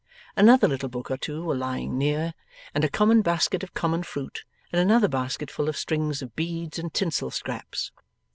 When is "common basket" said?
2.89-3.61